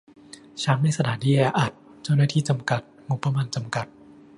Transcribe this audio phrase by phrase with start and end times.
[0.63, 1.71] ข้างในสถานที่แออัด
[2.03, 3.87] เจ้าหน้าที่จำกัด งบประมาณจำกัด